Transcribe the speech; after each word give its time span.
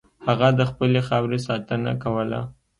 هغه 0.25 0.47
د 0.59 0.61
خپلې 0.69 0.99
خاورې 1.07 1.39
ساتنه 1.47 1.91
کوله. 2.03 2.39